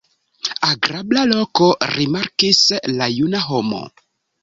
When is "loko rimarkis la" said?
1.33-3.15